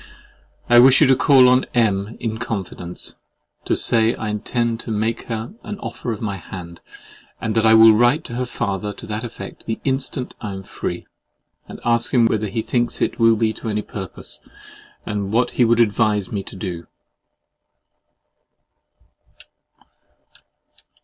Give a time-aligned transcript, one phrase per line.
[0.67, 3.17] I wish you to call on M—— in confidence,
[3.65, 6.81] to say I intend to make her an offer of my hand,
[7.39, 10.63] and that I will write to her father to that effect the instant I am
[10.63, 11.05] free,
[11.67, 14.39] and ask him whether he thinks it will be to any purpose,
[15.05, 16.87] and what he would advise me to do.